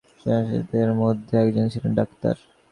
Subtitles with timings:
[0.21, 2.35] সঙ্গীদের মধ্যে আর একজন ছিলেন ডাক্তার।